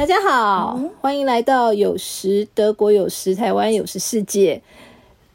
[0.00, 4.62] 大家好，欢迎来到有时德国有时台湾有时世界。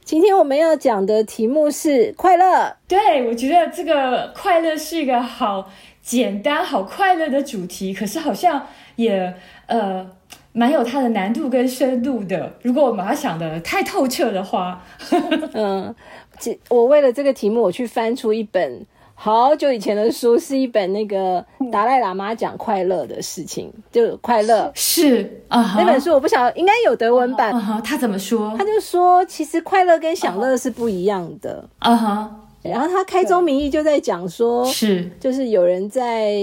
[0.04, 2.76] 今天我们要讲的题目是快乐。
[2.88, 5.70] 对，我觉得这个快乐是一个好
[6.02, 8.66] 简单、好快乐的主题，可是好像
[8.96, 9.36] 也
[9.68, 10.10] 呃
[10.52, 12.52] 蛮有它的难度跟深度的。
[12.64, 14.84] 如果我们把它想的太透彻的话，
[15.54, 15.94] 嗯，
[16.40, 18.84] 这我为了这个题目，我去翻出一本。
[19.18, 25.76] 好久以前的书是一本那个达赖喇嘛讲快乐的事情，就快乐是啊。
[25.78, 27.54] 那本书我不晓得，应该有德文版。
[27.84, 28.54] 他怎么说？
[28.58, 31.68] 他就说，其实快乐跟享乐是不一样的。
[31.80, 32.36] 啊哈。
[32.62, 36.34] 然后他开宗明义就在讲说，是就是有人在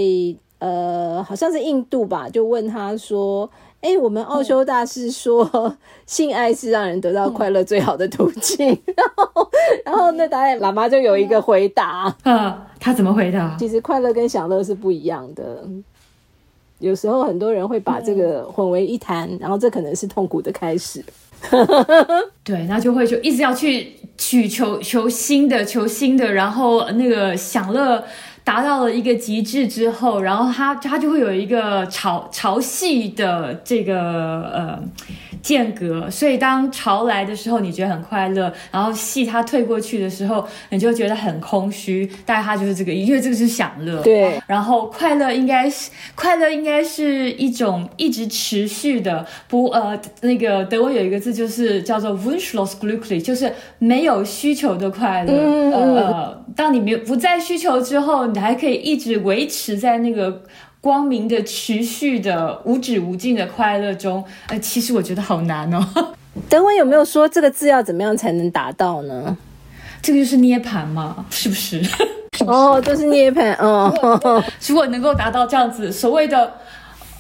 [0.59, 3.49] 呃，好像是印度吧，就问他说。
[3.83, 8.69] 哎，我们奥修大师说，性爱是让人得到快乐最好的途径。
[8.97, 9.51] 然后，
[9.85, 13.57] 然后那达赖喇嘛就有一个回答，嗯，他怎么回答？
[13.59, 15.65] 其实快乐跟享乐是不一样的。
[16.79, 21.05] 有时候很多人会把这个混为一谈，然后这可能是痛苦的开始。
[22.45, 28.05] 对，那就会就一直要去去求求新的，求新的，然后那个享乐。
[28.45, 34.01] 达到了一个极致之后，然后他他就会有一个潮潮汐的这个
[34.53, 34.83] 呃。
[35.43, 42.09] 间隔，所以当潮来的时候，你觉得很快乐；然后戏它退过去的时候，你就觉得很空虚。
[42.25, 44.01] 大概它就是这个，因为这个是享乐。
[44.03, 44.41] 对。
[44.47, 55.33] 然后快乐应该是快乐，应该是一种一直持续的，不呃，那个德文有一个字就是叫做 wunschlos glücklich，就是没有需求的快乐。
[55.33, 60.43] 呃，当你没有不再需求之后，你还可以一直维持在那个。
[60.83, 66.15] 光明的、持续的、无止无尽的快乐中，呃，其实我觉得好难哦。
[66.51, 69.37] 德文有没有说这个字要怎么样才能达到呢？
[70.03, 71.81] 这个就是涅槃嘛，是不是？
[72.45, 74.43] 哦，就是涅槃哦。
[74.67, 76.53] 如果能够达到这样子，所谓的。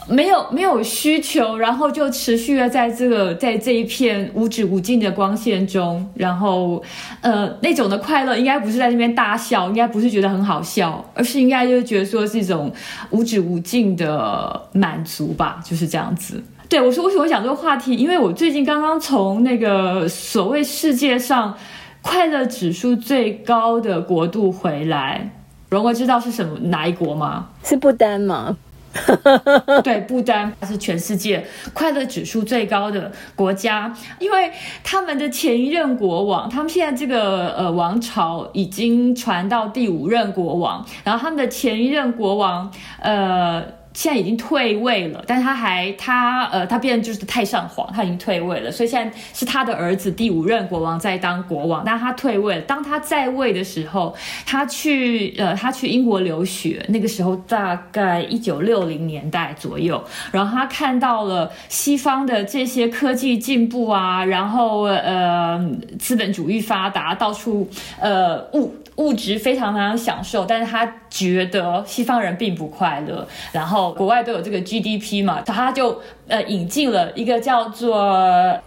[0.08, 6.83] 没有没有需求，然后就持续的在这个在这一片无止无尽的光线中，然后，
[7.20, 12.73] 呃，那种的快乐应该不是在那边大笑，应该不是觉得很好笑，而是应该就是觉得说是一种
[13.11, 16.42] 无止无尽的满足吧，就是这样子。
[16.68, 17.95] 对我说为什么讲这个话题？
[17.95, 21.55] 因为我最近刚刚从那个所谓世界上
[22.01, 25.30] 快乐指数最高的国度回来，
[25.68, 27.48] 荣哥知道是什么哪一国吗？
[27.62, 28.57] 是不丹吗？
[29.83, 34.53] 对，不丹是全世界快乐指数最高的国家，因为
[34.85, 43.81] 他们的前一任国王，他们现在这个呃王朝已经传到第五任国王，然后他们的前一任国王呃。
[43.95, 52.63] 现在已经退位了，但他还他呃他变就是太上皇，他已经退位了，所以现在是他的儿子第五任国王在当国王，但他退位了。
[52.63, 54.14] 当他在位的时候，
[54.47, 65.59] 他去呃他去英国留学，那个时候大概一九六零年代左右，然后他看到了西方的这些科技进步啊，然后呃
[65.98, 67.69] 资本主义发达，到处
[68.01, 68.74] 呃物。
[68.97, 73.27] 物质非常非常享受，但是他觉得西方人并不快乐。
[73.51, 77.96] 然后国外都有这个 GDP 嘛，他就呃引进了一个叫做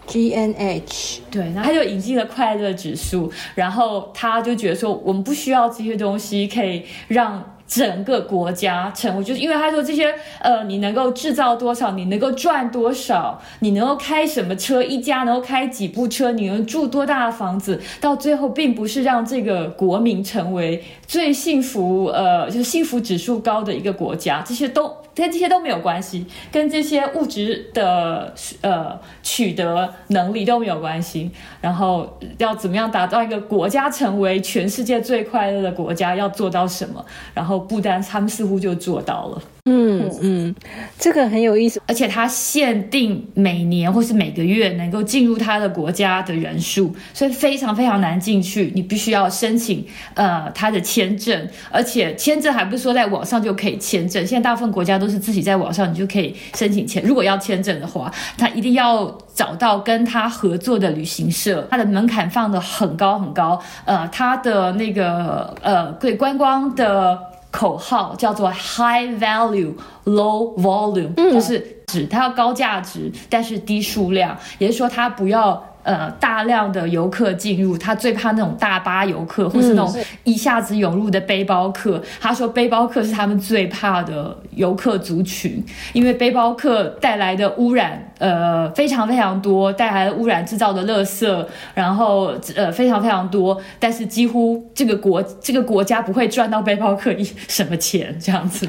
[0.08, 3.32] GNH，对，然后他就引进了快乐指数。
[3.54, 7.52] 然后他就觉得说，我们不需要这些东西，可以让。
[7.68, 24.96] 整个国家成为，就是因为他说这些，呃，你能够制造多少，你能够赚多少，你能够开什么车，一家能够开几部车，你能住多大的房子，到最后并不是让这个国民成为最幸福，呃，就是幸福指数高的一个国家，这些都。
[25.16, 31.32] 跟这些都没有关系，跟这些物质的呃取得能力都没有关系。
[31.62, 37.04] 然后要怎么样打造一个国家成为全世界最快乐的国家，要做到什么？
[37.34, 39.42] 然后不丹他们似乎就做到了。
[39.68, 40.56] 嗯嗯，
[41.00, 48.72] 这个很有意思，而且它限定每年或是每个月能够进入他的国家的人数，所以非常非常难进去。
[48.76, 49.84] 你必须要申请
[50.14, 54.24] 呃他的签证，而且签证还不是说在网上就可以签证。
[54.28, 57.04] 现在大部分国家都是自己在网上，你就可以申请签。
[57.04, 63.60] 如果要签证的话，他一定要找到跟他合作的旅行社，他的门槛放的很高很高。
[63.86, 67.20] 呃，他的那个呃对观光的。
[67.56, 69.74] 口号叫做 High Value
[70.04, 79.96] Low Volume，就是指它要高价值，但是低数量，也就是说它不要呃大量的游客进入，他最怕那种大巴游客或是那种
[80.26, 82.02] 一下子涌入的背包客。
[82.20, 98.68] 他说背包客是他们最怕的游客族群，因为背包客带来的污染呃非常非常多，带来的污染制造的垃圾，然后呃非常非常多，但是几乎这个国这个国家不会赚到背包客一什么钱这样子。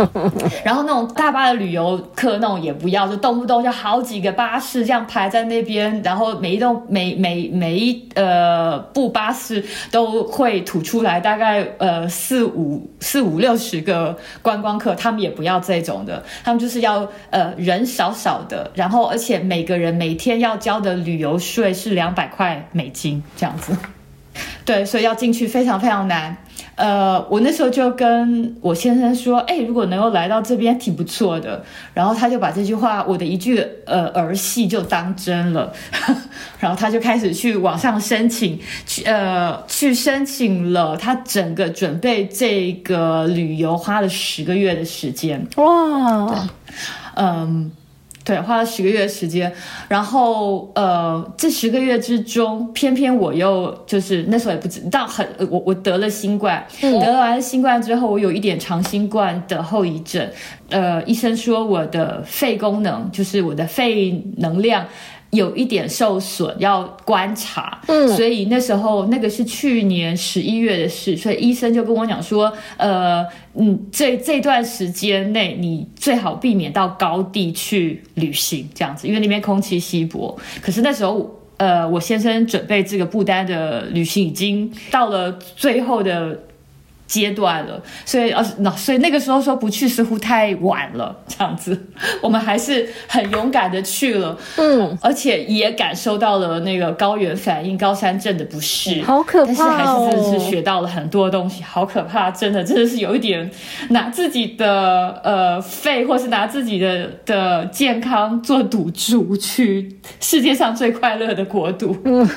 [0.64, 23.76] 然后那种大巴的旅游客那种也不要，就动不动就好几个巴士这样排在那边，然后每每一栋每每每一呃部巴士都会吐出来大概呃四五四五六十个观光客，他们也不要这种的，他们就是要呃人少少的，然后而且每个人每天要交的旅游税是两百块美金这样子，
[24.64, 26.34] 对，所以要进去非常非常难。
[26.78, 31.64] 呃，我那时候就跟我先生说，哎，如果能够来到这边，挺不错的。
[31.92, 35.72] 然后他就把这句话，我的一句呃儿戏就当真了，
[36.60, 40.96] 然后他就开始去网上申请，去呃去申请了。
[40.96, 46.48] 他整个准备这个旅游花了十个月的时间，哇，
[47.16, 47.72] 嗯。
[48.28, 49.50] 对，花了十个月的时间，
[49.88, 60.28] 然后呃，这十个月之中，偏偏我又就是那时候也不知道很，我我得了新冠，得了完新冠之后，我有一点长新冠的后遗症，
[60.68, 64.84] 呃，医生说我的肺功能就是我的肺能量。
[65.30, 67.78] 有一点受损，要观察。
[67.86, 73.22] 嗯，所以那时候那个是去年十一月的事，所以医生就跟我讲说，呃，
[73.58, 80.38] 嗯，这这段时间内你最好避免到高地去旅行，这样子，因为那边空气稀薄。
[80.62, 86.40] 可是那时候，呃，我先生准备这个不丹的旅行已经到了最后的。
[87.08, 91.86] 阶段了，所以呃，那所以那个时候说不去似乎太晚了，这样子，
[92.20, 103.50] 我们还是很勇敢的去了，嗯，而且也感受到了那个高原反应、高山症的不适，好可怕，但是还是真的是学到了很多东西，好可怕，真的真的是有一点
[103.88, 111.96] 拿自己的呃肺，或是拿自己的的健康做赌注，去世界上最快乐的国度。
[112.04, 112.28] 嗯，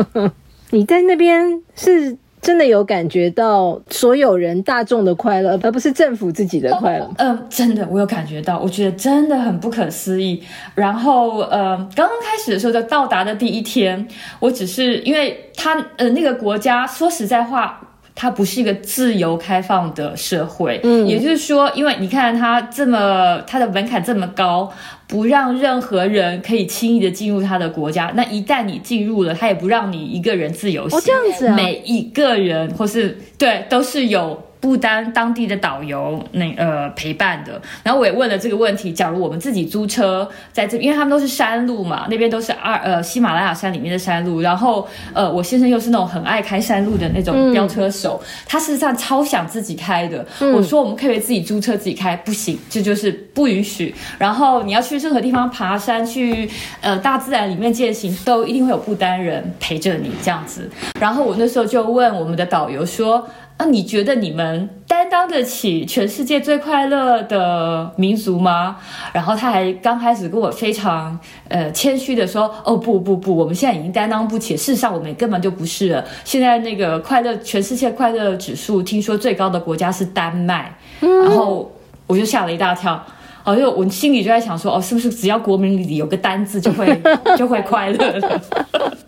[0.70, 2.18] 你在那边是。
[2.40, 7.10] 真的有感觉到所有人大众的快乐，而不是政府自己的快乐。
[7.18, 10.42] 嗯，真的，我有感觉到，我觉得真的很不可思议。
[10.74, 14.08] 然后，呃，刚刚开始的时候，就到达的第一天，
[14.38, 17.86] 我只是因为他，呃，那个国家，说实在话。
[18.20, 24.70] 它不是一个自由开放的社会，嗯，也就是说，因为你看它这么，它的门槛这么高，
[25.06, 28.12] 不让任何人可以轻易的进入他的国家。
[28.14, 34.38] 那一旦你进入了，他也不让你一个人自由行，这样子啊，每一个人或是对，都是有。
[34.60, 50.24] 不丹当地的导游那呃陪伴的，然后我也问了这个问题：假如我们自己租车在这，因为他们都是山路嘛，那边都是二呃喜马拉雅山里面的山路，然后呃我先生又是那种很爱开山路的那种飙车手，他事实上超想自己开的。
[50.54, 53.94] 我说我们可以自己租车自己开，不行，这就是不允许。
[54.18, 56.48] 然后你要去任何地方爬山，去
[56.82, 60.68] 呃大自然里面践行，都一定会有不丹人陪着你这样子。
[61.00, 63.26] 然后我那时候就问我们的导游说。
[63.60, 68.78] 那你觉得你们担当得起全世界最快乐的民族吗？
[69.12, 76.02] 然后他还刚开始跟我非常呃谦虚的说：“哦不不不，我们现在已经担当不起，事实上我们根本就不是了。
[76.24, 81.70] 现在那个快乐全世界快乐指数，听说最高的国家是丹麦。”然后
[82.06, 83.04] 我就吓了一大跳。
[83.44, 87.00] 哦，就我心里就在想说，哦，是不是只要国民里有个单字就会
[87.36, 88.40] 就会快乐了？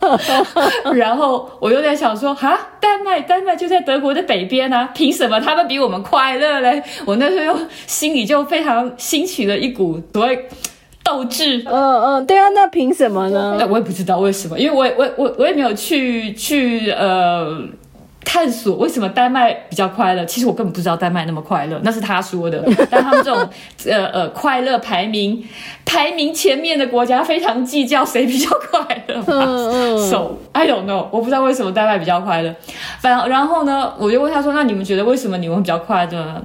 [0.94, 6.82] 然后我又在想说，哈，丹麦，丹麦就在德国的北边啊，凭什么他们比我们快乐嘞？
[7.05, 10.48] 我那时候又心里就非常兴起了一股所谓
[11.05, 11.62] 斗志。
[11.67, 13.56] 嗯嗯，对啊，那凭什么呢？
[13.58, 17.60] 那我也不知道为什么，因为我我我我也没有去去呃。
[18.24, 20.24] 探索为什么丹麦比较快乐？
[20.24, 22.64] 其实我根本不知道丹麦那么快乐，那是他说的。
[22.91, 23.48] 但他们这种
[23.86, 25.43] 呃呃快乐排名
[25.84, 29.22] 排名前面的国家非常计较谁比较快乐。
[29.26, 30.10] 嗯嗯。
[30.10, 32.55] So I don't know，我不知道为什么丹麦比较快乐。
[33.00, 36.43] 反然后呢，我就问他说：“那你们觉得为什么你们比较快乐呢？”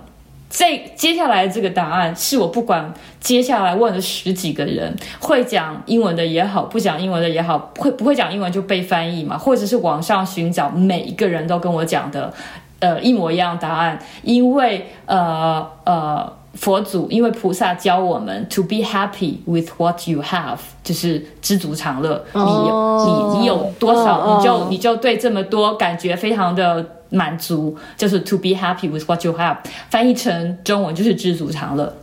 [0.57, 9.37] 这接下来这个答案是我不管接下来问了十几个人，会讲英文的也好，不讲英文的也好，会不会讲英文就被翻译嘛？
[9.37, 12.33] 或者是网上寻找，每一个人都跟我讲的，
[12.79, 13.99] 呃，一模一样答案。
[14.23, 22.25] 因为呃呃，佛祖，因为菩萨教我们 to be happy with what you have，就是知足常乐。
[22.33, 26.96] 你你你有多少，你就你就对这么多感觉非常的。
[27.09, 29.57] 满足就是 to be happy with what you have，
[29.89, 31.95] 翻译成中文就是知足常乐。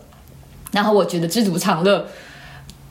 [0.72, 2.06] 然后我觉得知足常乐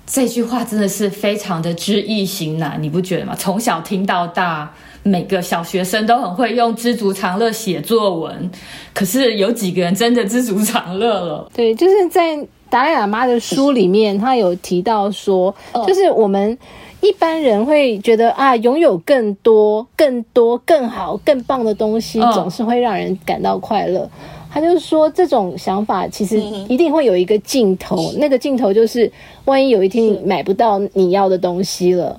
[0.06, 3.36] 这句话真的是非常的知易行难，你不觉得吗？
[3.38, 8.52] 从小听到大，每个小学生都很会用知足常乐写作文，
[8.94, 11.50] 可是有几个人真的知足常乐了？
[11.54, 12.38] 对，就是在
[12.70, 15.54] 达赖喇嘛的书里面，他有提到说，
[15.88, 16.58] 就是我们
[17.04, 24.10] 一般人会觉得啊，拥有更多、更多、更好、更棒的东西，总是会让人感到快乐。
[24.50, 29.12] 他就是说，这种想法其实一定会有一个尽头，那个尽头就是，
[29.44, 32.18] 万一有一天你买不到你要的东西了，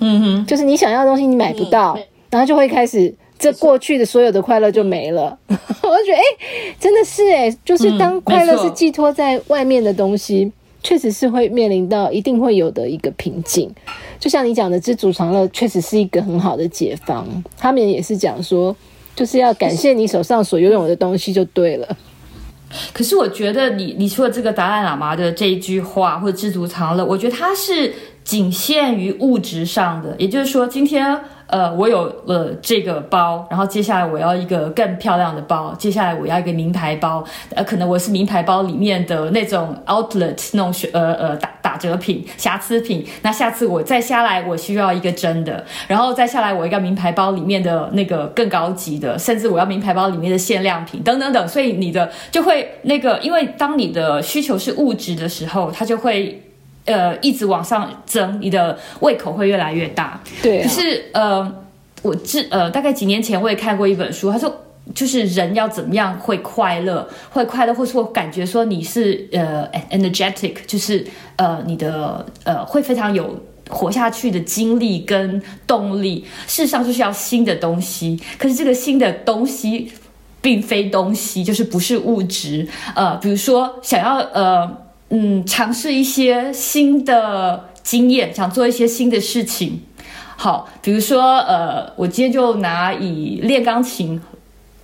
[0.00, 5.38] 嗯哼，就是你想要的东西你买不到，然后就会开始，这过去的所有的快乐就没了。
[5.48, 6.22] 我就觉得，哎，
[6.78, 10.50] 真的是哎，就是当快乐是寄托在外面的东西，
[10.82, 13.72] 确实是会面临到一定会有的一个瓶颈。
[14.18, 17.26] 就像你讲的，知足常乐确实是一个很好的解方。
[17.56, 18.74] 他们也是讲说。
[19.16, 21.96] 就是要感谢你手上所拥有的东西就对了。
[22.92, 31.20] 可是我觉得你你说的这个达赖喇嘛的这一句话或者知足常乐，我觉得它是仅限于物质上的，也就是说今天。
[31.48, 37.24] 呃，我有了这个包，然后接下来我要一个更漂亮的包，接下来我要一个名牌包，
[37.54, 43.06] 呃，可能我是名牌包里面的那种 outlet 那种呃呃打打折品、瑕疵品。
[43.22, 51.48] 那下次我再下来，我需要一个真的，然后再下来我一个名牌包里面的那个更高级的，甚至我要名牌包里面的限量品等等等。
[51.48, 56.42] 所以你的就会那个，因为当你的需求是物质的时候，它就会。
[56.88, 60.18] 呃，一直往上增，你的胃口会越来越大。
[60.42, 61.46] 对，可是呃，
[62.00, 64.50] 我这呃，大概几年前我也看过一本书，他说，
[64.94, 76.24] 就是人要怎么样会快乐，会快乐，或是我感觉说你是呃 energetic，就是呃你的呃会非常有活下去的精力跟动力。
[76.46, 79.92] 事实上就是要新的东西，可是这个新的东西
[80.40, 82.66] 并非东西，就是不是物质。
[82.94, 84.87] 呃，比如说想要呃。
[85.10, 89.80] 嗯，尝试一些新的经验，想做一些新的事情。
[90.36, 94.20] 好，比如说，呃，我今天就拿以练钢琴，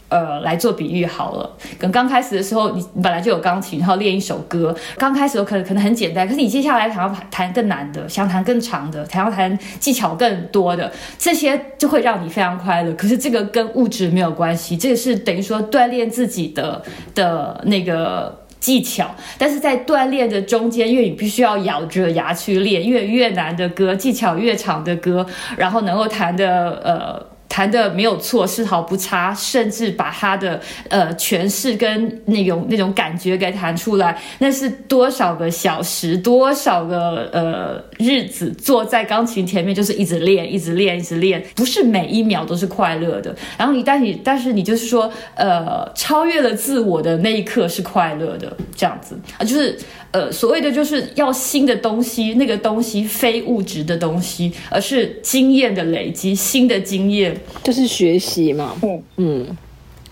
[0.09, 1.57] 呃，来做比喻好了。
[1.79, 12.93] 跟刚开始的时候，你本来就有钢琴，然后练一首歌，刚开始可能可能很简单，可是你接下来想要弹更难的，想弹更长的，想要弹技巧更多的，这些就会让你非常快乐。
[12.95, 16.83] 可是这个跟物质没有关系，这个是等于说锻炼自己的
[17.15, 18.43] 的那个。
[18.65, 25.27] 技巧，但是在锻炼的中间，因为你必须要咬着牙去练，因为越难的歌，技巧越长的歌，
[25.59, 27.34] 然后能够弹的呃。
[27.55, 43.33] 弹的没有错，丝毫不差，甚至把他的呃诠释跟那种那种感觉给弹出来，那是多少个小时，多少个呃日子坐在钢琴前面，就是一直练，一直练，一直练，不是每一秒都是快乐的。
[43.57, 49.79] 然后你，但你，但是你就是说，呃，超越了自我的那一刻是快乐的，这样子啊，就是。
[50.15, 58.77] 呃，所谓的就是要新的东西，那个东西非物质的东西，而是经验的累积，新的经验就是学习嘛。
[58.85, 59.57] 嗯嗯，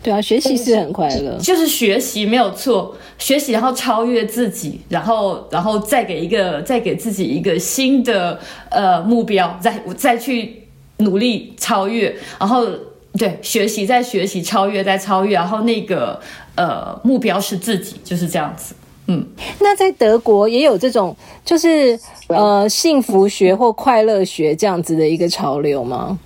[0.03, 8.41] 对啊，学习是很快乐，就是学习没有错，学习然后超越自己，然后然后再给一个再给自己一个新的
[8.71, 10.65] 呃目标，再再去
[10.97, 12.67] 努力超越，然后
[13.17, 16.21] 对学习再学习超越再超越，然后那个
[16.57, 18.75] 呃目标是自己，就是这样子。
[19.13, 19.27] 嗯，
[19.61, 21.15] 那在德国也有这种，
[21.45, 26.19] 就是呃幸福学或快乐学这样子的一个潮流吗？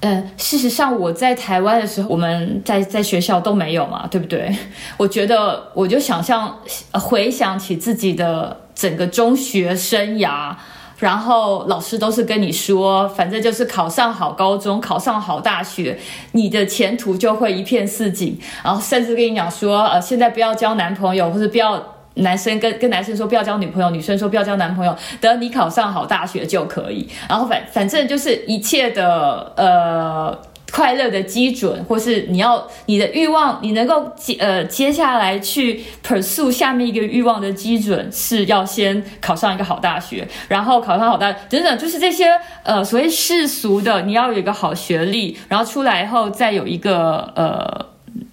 [0.00, 4.54] 嗯，事实上我在台湾的时候，我们在在学校都没有嘛，对不对？
[4.98, 6.54] 我觉得我就想象
[6.92, 10.54] 回想起自己的整个中学生涯。
[10.98, 15.98] 然后老师都是跟你说，反正就是考上好高中，考上好大学，
[16.32, 18.38] 你的前途就会一片似锦。
[18.64, 21.82] 然后甚至跟你讲说，呃，现在不要交男朋友，或者不要
[22.14, 27.08] 男生跟跟男生说不要交女朋友，女生说不要交男朋友，等你考上好大学就可以。
[27.28, 30.38] 然后反反正就是一切的呃。
[30.72, 42.26] 快乐的基准，或是你要你的欲望，你能够接呃接下来去 pursue 下面一个欲望的基准，是要先考上一个好大学，然后考上好大等等，就是这些
[42.62, 47.86] 呃所谓世俗的，你要有一个好学历，然后出来以后再有一个呃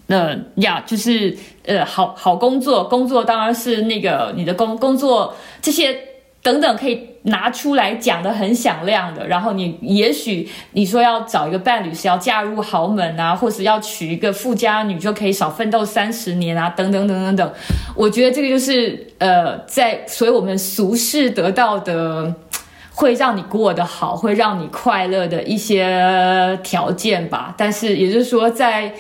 [0.08, 5.98] 呃呀，就是呃好好工作，工作当然是那个你的工工作这些。
[6.44, 17.54] 等等，可以拿出来讲的很响亮的，然后你也许你说要找一个伴侣是要嫁入豪门啊，或是要娶一个富家女就可以少奋斗三十年啊，等等等等等。
[17.96, 22.36] 我觉得这个就是呃，在所以我们俗世得到的
[22.94, 27.56] 会让你过得好，会让你快乐的一些条件吧。
[27.58, 28.94] 但是也就是说，在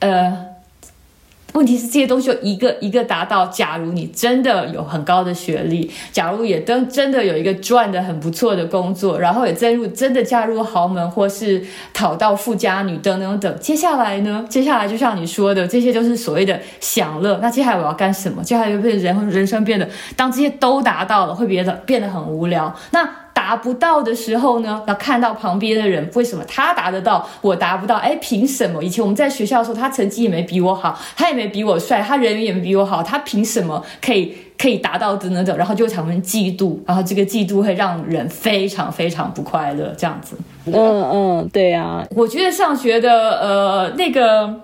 [0.00, 0.49] 呃。
[1.60, 3.46] 问题是这些东西就一个一个达到。
[3.48, 11.62] 假如你真的有很高的学历，假如也真真的有一个赚的很不错的工作，然后也真入真的嫁入豪门或是
[11.92, 14.46] 讨到富家女等等等，接下来呢？
[14.48, 17.38] 接下来就像你说的，这些都是所谓的享乐。
[17.42, 18.42] 那接下来我要干什么？
[18.42, 19.86] 接下来就变人人生变得，
[20.16, 22.74] 当这些都达到了，会变得变得很无聊。
[22.92, 23.06] 那
[23.50, 24.80] 达不到的时候呢？
[24.86, 27.96] 要看到旁边的人，为什么他达得到，我达不到？
[27.96, 28.80] 哎，凭什么？
[28.80, 35.56] 以前我们在学校的时候，他成绩也没比我好，他也没比我帅，他人缘也没比我好，他凭什么可以可以达到的那种？
[35.56, 40.36] 然后就产生嫉妒，然后这个嫉妒会让人非常非常不快乐，这样子。
[40.66, 42.06] 嗯嗯，对呀。
[42.14, 44.60] 我觉得上学的呃那个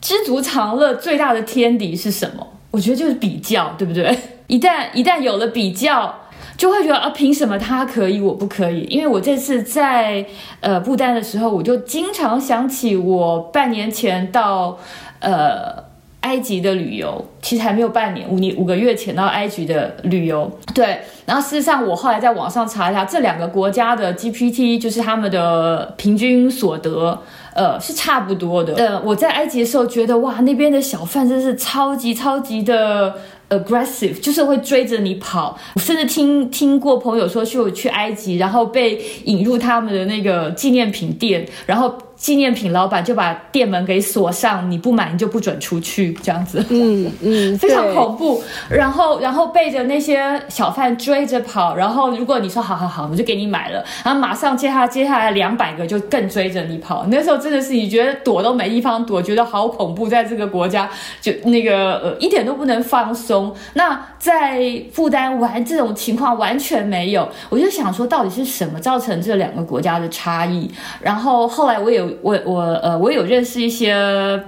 [0.00, 2.46] 知足常乐最大的天敌是什么？
[2.70, 4.18] 我觉得就是比较，对不对？
[4.46, 6.14] 一旦一旦有了比较。
[6.62, 8.82] 就会觉得啊，凭什么他可以，我不可以？
[8.82, 10.24] 因为我这次在
[10.60, 14.78] 呃不丹的时候，我就经常想起我半年前到
[15.18, 15.82] 呃
[16.20, 20.48] 埃及的旅游，其实还没有半年，五年五个月前到埃及的旅游。
[20.72, 27.20] 对，然后事实上我后来在网上查一下，这两个国家的 GPT 就是他们的平均所得，
[27.56, 28.74] 呃是差不多的。
[28.76, 33.16] 呃，我在埃及的时候觉得哇，那边的小贩真是超级超级的。
[33.52, 41.96] Aggressive 就是会追着你跑，我甚至听听过朋友说去去埃及，然后被引入他们的那个纪念品店，然后。
[42.22, 48.40] 纪念品老板就把店门给锁上，你不买你就不准出去，这样子，嗯嗯， 非常恐怖。
[48.70, 57.04] 然后然后背着那些小贩追着跑，然后如果你说好好好，我就给你买了，然后马上接下接下来两百个就更追着你跑。
[57.08, 60.88] 那时候真的是你觉得躲都没地方躲，觉得好恐怖，在这个国家
[61.20, 63.52] 就那个呃一点都不能放松。
[63.72, 64.62] 那在
[64.92, 70.70] 负担完这种情况完全没有，我就想说到底是什么造成这两个国家的差异？
[71.00, 72.11] 然后后来我有。
[72.20, 73.94] 我我呃，我有认识一些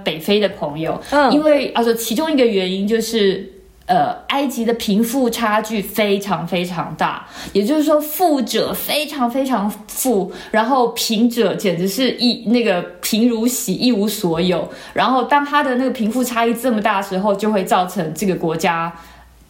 [0.03, 3.51] 北非的朋友，嗯，因为啊，说其中一个原因就是，
[3.85, 14.67] 呃，埃及的贫富差距非常非常大，也就是说，富者非常非常富，然后贫者简直是一那个贫如洗，一无所有。
[14.93, 18.93] 然后当他的那个贫富差异这么大的时候，就会造成这个国家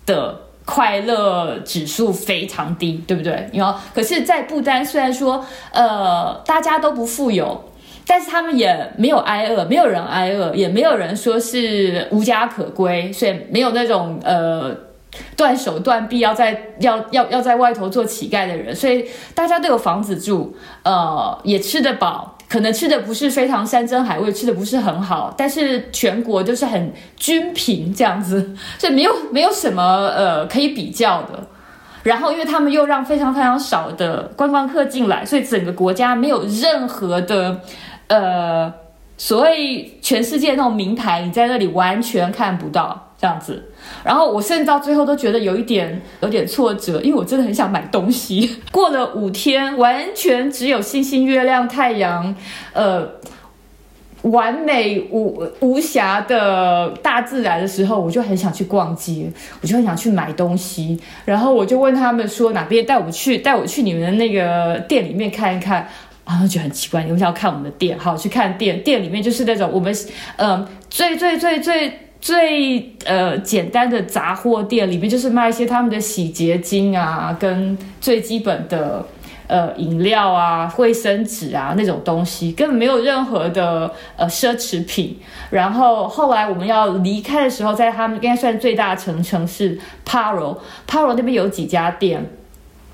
[0.05, 0.41] 的。
[0.67, 3.47] 快乐指数非常低，对不对？
[3.53, 7.63] 然后可是，在不丹虽然说，呃，大家都不富有。
[8.07, 14.71] 但是他们也没有挨饿，没有人挨饿，也没有人说是无家可归，所以没有那种呃
[15.35, 29.81] 断手断臂要在 要要要在外头做乞丐的人，所以大家都有房子住，呃，也吃得饱，可能吃的不是非常山珍海味，吃的不是很好，但是全国就是很均平这样子，所以没有 没有什么
[30.15, 31.47] 呃可以比较的。
[32.03, 37.61] 然后因为他们又让非常非常少的观光客进来，所以整个国家没有任何的。
[38.07, 38.73] 呃，
[39.17, 43.71] 所谓全世界那种名牌，你在那里完全看不到这样子。
[44.03, 48.57] 然后我甚至到最后都觉得有一点有点挫折，因为我真的很想买东西。
[48.71, 52.35] 过了五天，完全只有星星、月亮、太阳，
[52.73, 53.07] 呃，
[54.23, 60.99] 完美无无瑕的大自然的时候，我就很想去逛街，我就很想去买东西。
[61.23, 65.87] 然后我就问他们说，哪边带我去，带我去你们的那个店里面看一看。
[66.25, 67.97] 然后就很奇怪，你为什么要看我们的店？
[67.99, 69.95] 好，去看店，店里面就是那种我们，
[70.37, 79.05] 嗯，最最最最最呃简单的杂货店，里面就是卖一些他们的洗洁精啊，跟最基本的
[79.45, 85.19] 呃饮料啊、卫生纸啊那种东西，根本没有任何的呃奢侈品。
[85.51, 92.25] 然后后来我们要离开的时候，在他们应该算最大城城市 Paro，Paro 那边有几家店。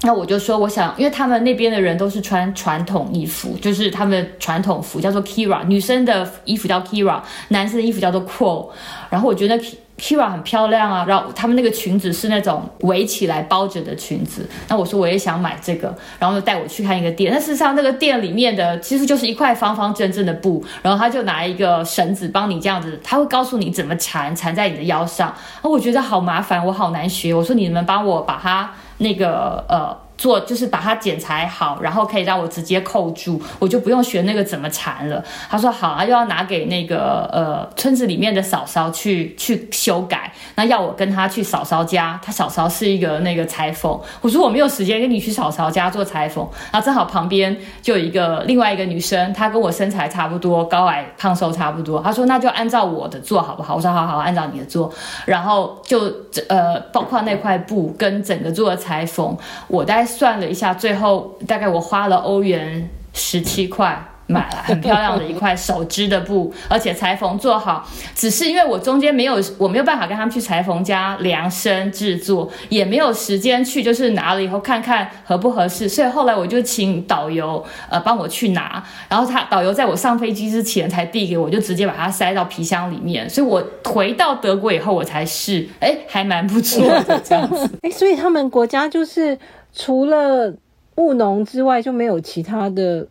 [0.04, 8.70] 那我就说，我想，因为他们那边的人都是穿传统衣服，就是他们传统服叫做 Kira，女生的衣服叫 Kira，男生的衣服叫做 Quo。
[9.12, 9.56] 然后我觉得
[10.00, 14.50] Kira 很漂亮啊，然后他们那个裙子是那种围起来包着的裙子。
[14.70, 17.32] 那我说我也想买这个，然后就带我去看一个店。
[17.32, 25.28] 那事实上那个店里面的其实就是一块方方正正的布，然后他就拿一个绳子帮你这样子，他会告诉你怎么缠，缠在你的腰上。
[25.28, 27.32] 啊，我觉得好麻烦，我好难学。
[27.32, 28.72] 我说你们帮我把它。
[29.02, 35.24] 那个呃，做就是把它剪裁好，然后可以让我直接扣住，我就不用学那个怎么缠了。
[35.50, 44.00] 他说好啊，又要拿给那个呃村子里面的嫂嫂去去修改，那要我跟他去嫂嫂家，他嫂嫂是一个那个裁缝。
[44.22, 52.00] 我说我没有时间跟你去嫂嫂家做裁缝，然后正好旁边就有一个另外一个女生，她跟我身材差不多，高矮胖瘦差不多。
[52.02, 53.76] 她说那就按照我的做好不好？
[53.76, 54.94] 我说好好，按照你的做。
[55.26, 56.02] 然后就
[56.48, 59.02] 呃，包括那块布跟整个做的裁。
[59.02, 59.36] 缝，
[59.68, 67.86] 我大概算了一下，最后大概我花了欧元十七块买了很漂亮的一块手织的布，而且裁缝做好。
[68.16, 75.90] 只是因为我中间没有，我没有办法跟他们去裁缝家量身制作，也没有时间去，就是拿了以后看看合不合适。
[75.90, 83.30] 所以后来我就请导游呃帮我去拿，然后他导游在我上飞机之前才递给我，就直接把它塞到皮箱里面。
[83.30, 87.70] 所以我回到德国以后我才试，哎，还蛮不错的这样子。
[87.84, 89.38] 哎，所以他们国家就是
[89.74, 90.54] 除了
[90.96, 93.08] 务农之外就没有其他的。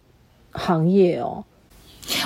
[0.52, 1.44] 行业哦，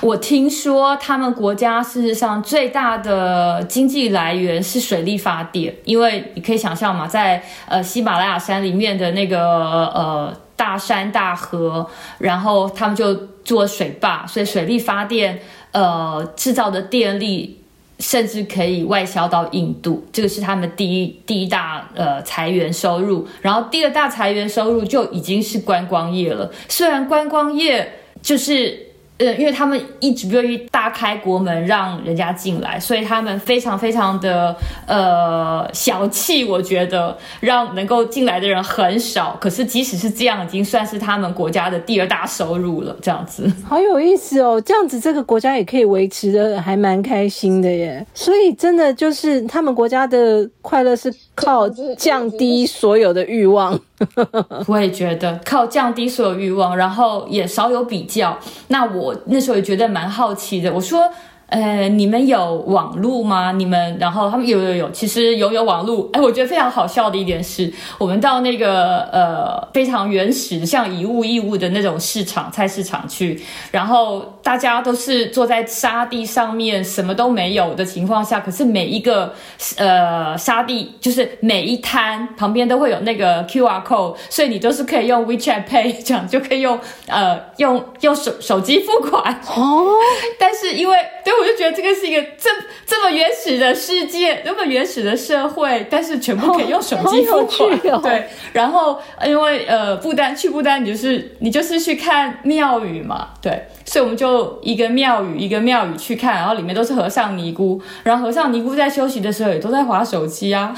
[0.01, 15.39] 我听说他们国家事实上最大的经济来源是水力发电，因为你可以想象嘛，在呃喜马拉雅山里面的那个呃大山大河，然后他们就做水坝，所以水力发电
[15.73, 17.61] 呃制造的电力。
[18.07, 26.53] 甚至可以外销到印度，这个是他们第一第一大呃裁员收入，然后第二大裁员收入就已经是观光业了。
[26.69, 28.94] 虽然观光业就是。
[29.19, 34.55] 呃，因为他们一直不愿意大开国门让人家进来，所以他们非常非常的
[34.89, 36.45] 呃小气。
[36.45, 42.97] 我觉得让能够进来的人很少，可是即使是这样，已经算是他们国家的第二大收入了。
[43.01, 44.61] 这样子， 好有意思哦！
[44.61, 48.05] 这样子这个国家也可以维持的还蛮开心的耶。
[48.15, 53.79] 所以真的就是他们国家的快乐是靠降低所有的欲望。
[54.67, 58.39] 我也觉得靠降低所有欲望，然后也少有比较。
[58.69, 60.73] 那我那时候也觉得蛮好奇的。
[60.73, 61.09] 我说。
[61.47, 63.53] 呃，你们有网路吗？
[63.53, 66.09] 你们，然后他们有有有，其实有有网路。
[66.13, 79.33] 哎，我觉得非常好笑的一点是，我们到那个呃非常原始像以物易物的那种市场菜市场去，然后大家都是坐在沙地上面，什么都没有的情况下，可是每一个
[79.77, 89.87] 呃沙地就是每一摊旁边都会有那个 Q R code，所以你都是可以用 WeChat Pay 这样就可以用呃用用手手机付款哦。
[90.41, 91.34] 但是因为对。
[91.41, 92.51] 我就觉得这个是一个这
[92.87, 98.03] 这么原始的世界，这么原始的社会，但是全部可以用手机付款。
[98.03, 110.75] 对，然后因为呃，不丹去不丹，你就是你就是去看庙宇嘛，对，所以我们就一个庙宇一个庙宇去看，然后里面都是和尚尼姑，然后和尚尼姑在休息的时候也都在划手机啊，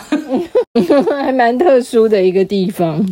[1.23, 3.05] 还蛮特殊的一个地方。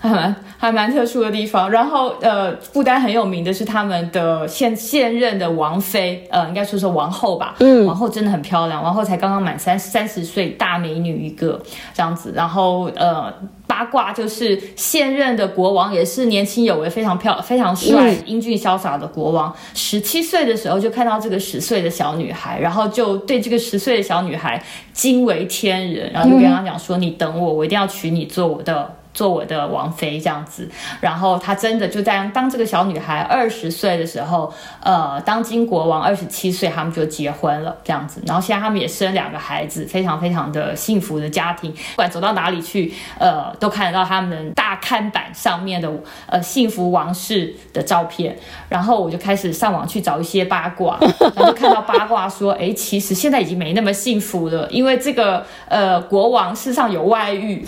[0.00, 11.60] 还蛮 还蛮特殊的地方，然后呃，不丹很有名的是他们的现现任的王妃，呃，应该说是王后吧，嗯，王后真的很漂亮，王后才刚刚满三三十岁，大美女一个
[11.94, 13.32] 这样子，然后呃，
[13.66, 24.60] 八卦就是现任的国王也是年轻有为，非常漂非常帅，英俊潇洒的国王，十七岁的时候就看到这个十岁的小女孩，然后就对这个十岁的小女孩
[24.92, 28.97] 惊为天人，然后就跟她讲说，你等我，我一定要娶你做我的。
[29.18, 38.22] 做我的王妃这样子，然后她真的就在当这个小女孩二十岁的时候，呃，当今国王二十七岁，他们就结婚了这样子。
[38.24, 41.72] 然后现在他们也生两个孩子，非常非常的幸福的家庭。
[41.72, 45.90] 不管走到哪里去，呃，都看得到他们大看板上面的
[46.28, 48.38] 呃幸福王室的照片。
[48.68, 50.96] 然后我就开始上网去找一些八卦，
[51.34, 57.64] 然后就看到八卦说，哎，其实现在已经没那么幸福了，因为这个呃国王世上有外遇，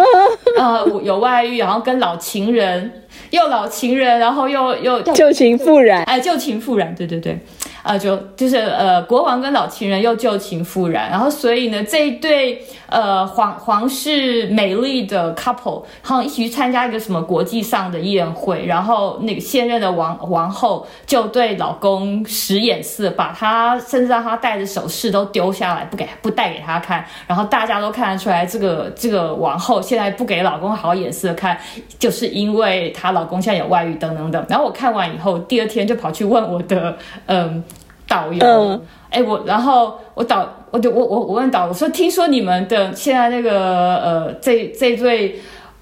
[0.56, 1.39] 呃有外。
[1.44, 7.38] 然后跟老情人，又老情人，然后又又旧情复燃，哎，旧情复燃，对对对。
[7.82, 31.58] 呃，就就是呃，国王跟老情人又旧情复燃，然后所以呢，这一对呃皇皇室美丽的 couple，好像一起去参加一个什么国际上的宴会，然后那个现任的王王后就对老公使眼色，把他甚至让他戴的首饰都丢下来，不给不带给他看，然后大家都看得出来，这个这个王后现在不给老公好眼色看，
[31.98, 34.44] 就是因为她老公现在有外遇等等等。
[34.48, 36.96] 然后我看完以后，第二天就跑去问我的
[37.26, 37.62] 嗯。
[38.08, 45.36] 导游，哎，我然后我导，我就我我我问导，我说听说你们的现在那个呃，这这对。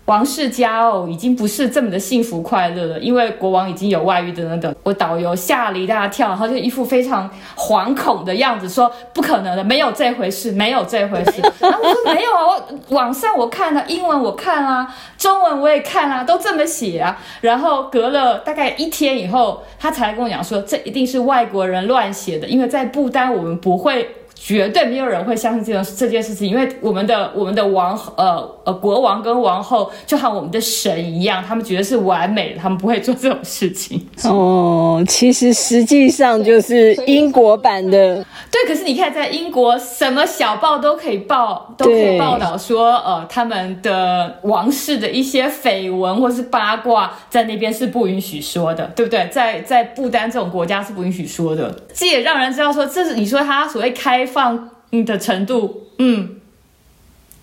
[0.09, 4.75] 王室家哦，已经不是这么的幸福快乐了，因为国王已经有外遇等等等。
[4.83, 11.43] 我导游吓了一大跳，然后就一副非常惶恐的样子，说不可能的，没有这回事，没有这回事。
[11.61, 17.21] 然后我说没有啊，我网上我看了，英文我看啦，中文我也看啦，都这么写啊。
[17.43, 24.09] 然后隔了大概一天以后，他才跟我讲说，这一定是外国人乱写的，因为在不丹我们不会。
[24.41, 34.07] 绝对没有人会相信这种这件事情，因为我们的我们的王呃呃国王跟王后就像我们的神一样，他们觉得是完美的，他们不会做这种事情。
[34.25, 38.25] 哦，其实实际上就是英国版的。
[38.51, 49.29] 对，可是你看，在英国，什么小报都可以报，都可以报道说，呃，他们的王室的一些绯闻或是八卦，在那边是不允许说的，对不对？
[49.29, 56.41] 在在不丹这种国家是不允许说的，这也让人知道说，这是你说他所谓开放你的程度，嗯，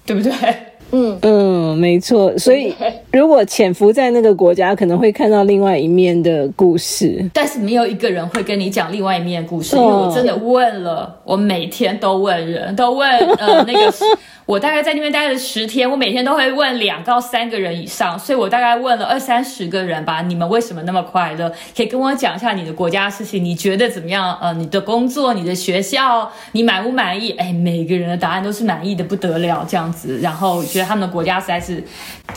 [0.06, 0.32] 对不对？
[0.98, 2.38] 嗯嗯，没错。
[2.38, 2.74] 所以
[3.12, 7.30] 如果潜伏在那个国家，可能会看到另外一面的故事。
[7.34, 13.94] 但是没有一个人会跟你讲另外一面的故事，因为我真的问了，我每天都问人，都问呃那个。
[14.46, 20.22] 我大概在那边待了十天，我每天都会问两到三个人以上，所以我大概问了二三十个人吧。
[20.22, 21.52] 你们为什么那么快乐？
[21.76, 24.38] 可以跟我讲一下你的国家事情，你觉得怎么样？
[24.40, 27.32] 呃，你的工作、你的学校，你满不满意？
[27.32, 30.20] 哎，每个人的答案都是满意的不得了，这样子。
[30.22, 31.84] 然后觉得他们的国家实在是，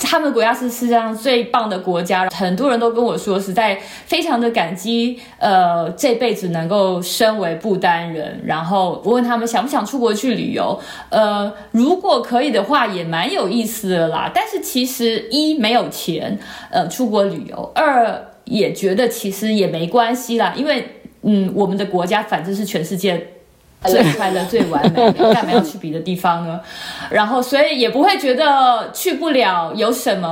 [0.02, 2.28] 他们的国家是世界上最棒的国家。
[2.30, 8.40] 很多人都跟我说，实在非常的感激，呃，这辈子能够身为不丹人。
[8.44, 10.80] 然后我问他们想不想出国去旅游？
[11.10, 14.30] 呃，如果可以的话，也蛮有意思的啦。
[14.34, 16.38] 但是其实一没有钱，
[16.70, 23.26] 呃，出国旅游；二也觉得其实也没关系啦，因为嗯，我们的国家反正是全世界
[23.84, 26.60] 最快乐、最完美的， 干嘛要去别的地方呢？
[27.10, 30.28] 然后所以也不会觉得去不了有什么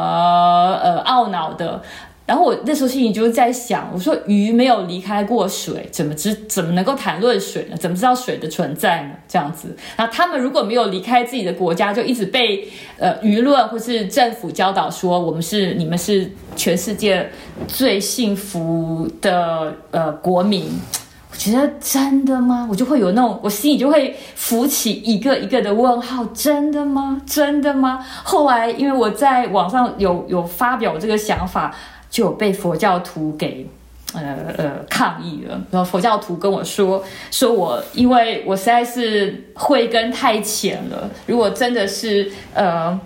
[0.83, 1.81] 呃懊恼的。
[2.27, 7.77] 然后我那时候心里就是在想，我说鱼没有离开过水，怎么知怎么能够谈论水呢？
[7.77, 9.11] 怎么知道水的存在呢？
[9.29, 17.31] 这样子，那他们如果没有离开自己的国家，就一直被呃舆论或是政府教导说我们是你们是全世界
[17.69, 21.06] 最幸福的呃国民，我
[21.39, 22.67] 觉得真的吗？
[22.71, 27.21] 我就会有那种我心里就会浮起一个一个的问号，真的吗？
[27.27, 28.05] 真的吗？
[28.25, 31.75] 后来因为我在网上有有发表这个想法。
[32.09, 33.67] 就有被佛教徒给，
[34.15, 35.61] 呃呃抗议了。
[35.71, 41.11] 然后佛教徒跟我说，说我因为我实在是慧根太浅了。
[41.27, 42.99] 如果真的是呃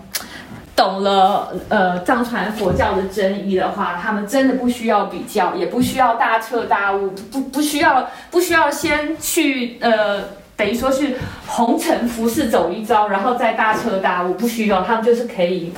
[0.81, 10.23] 懂了呃藏传佛教的真义的话，他们真的不需要比较，也不需要大彻大悟，不不需要不需要先去呃
[10.57, 15.71] 等于说是红尘浮世走一遭，然后再大彻大悟，不需要，他们就是可以。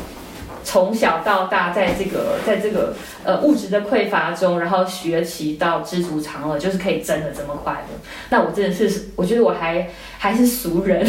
[0.66, 8.00] 从小到大，在这个在这个呃物质的匮乏中，然后学习到知足常乐，就是可以真的这么快乐。
[8.30, 11.06] 那我真的是，我觉得我还还是俗人。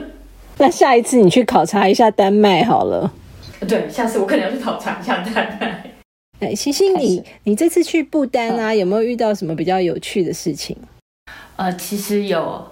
[0.58, 3.10] 那下一次你去考察一下丹麦好了。
[3.66, 5.90] 对，下次我可能要去考察一下丹麦。
[6.40, 10.76] 哎，星星，你你这次去不丹啊，有没有遇到什么比较有趣的事情？
[11.56, 12.66] 呃，其实有。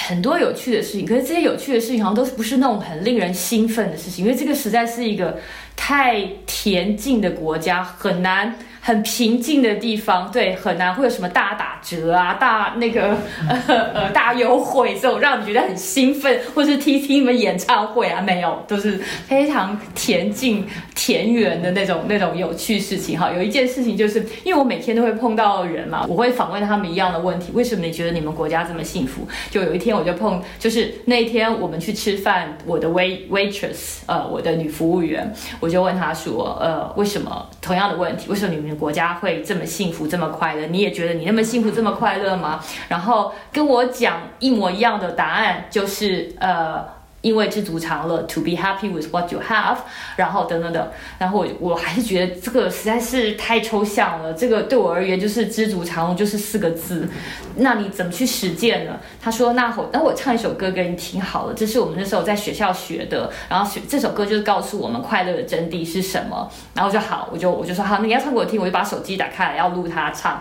[0.00, 5.36] 很多有趣的事情，可是这些有趣的事情好像都不是那种很令人兴奋的事情，因为这个实在是一个
[5.74, 8.56] 太恬静的国家，很难。
[8.88, 13.14] 很平静的地方，对，很难会有什么大打折啊、大那个
[13.68, 18.96] 呃呃大优惠这种让你觉得很兴奋，或是听听你们演唱会啊，没有，都是
[19.26, 23.20] 非常恬静、田园的那种那种有趣事情。
[23.20, 29.28] 哈，有一件事情就是，因为我每天都会碰到人嘛，我会访问他们一样的问题：为什么你觉得你们国家这么幸福？
[29.50, 38.77] 就有一天我就碰，就是那天我们去吃饭，我的 wait waitress，呃，我的女服务员，我就问她说，呃，为什么同样的问题，为什么你们？
[38.78, 40.66] 国家会这么幸福这么快乐？
[40.66, 42.60] 你也觉得你那么幸福这么快乐吗？
[42.88, 46.97] 然后跟我讲一模一样的答案，就是呃。
[47.20, 49.76] 因为知足常乐，to be happy with what you have，
[50.16, 54.32] 然后等等等，然后我我还是觉得这个实在是太抽象了。
[54.32, 57.08] 这个对我而言就是知足常乐就是四个字，
[57.56, 58.96] 那你怎么去实践呢？
[59.20, 66.48] 他说那我那我唱一首歌给你听好了，这是我们那时候在学校学的，然后学这首歌就是告诉我们快乐的真谛是什么。
[66.74, 70.40] 然后就好，我就我就说好，那你要唱给我听，我就把手机打开来要录他唱。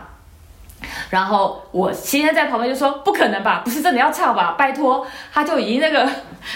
[1.10, 4.52] 然后我先生在旁边就说：“不可能吧，不是真的要唱吧？
[4.52, 6.08] 拜托！”他就已经那个，